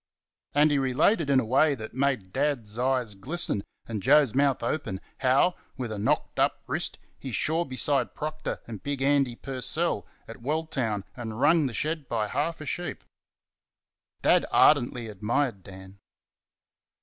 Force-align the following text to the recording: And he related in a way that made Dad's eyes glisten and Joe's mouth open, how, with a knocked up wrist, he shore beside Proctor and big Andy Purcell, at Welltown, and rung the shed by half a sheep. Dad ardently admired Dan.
And 0.55 0.71
he 0.71 0.79
related 0.79 1.29
in 1.29 1.39
a 1.39 1.45
way 1.45 1.75
that 1.75 1.93
made 1.93 2.33
Dad's 2.33 2.79
eyes 2.79 3.13
glisten 3.13 3.63
and 3.85 4.01
Joe's 4.01 4.33
mouth 4.33 4.63
open, 4.63 4.99
how, 5.19 5.53
with 5.77 5.91
a 5.91 5.99
knocked 5.99 6.39
up 6.39 6.63
wrist, 6.65 6.97
he 7.19 7.31
shore 7.31 7.67
beside 7.67 8.15
Proctor 8.15 8.61
and 8.65 8.81
big 8.81 9.03
Andy 9.03 9.35
Purcell, 9.35 10.07
at 10.27 10.41
Welltown, 10.41 11.03
and 11.15 11.39
rung 11.39 11.67
the 11.67 11.73
shed 11.75 12.07
by 12.09 12.27
half 12.27 12.59
a 12.61 12.65
sheep. 12.65 13.03
Dad 14.23 14.43
ardently 14.49 15.07
admired 15.07 15.61
Dan. 15.61 15.99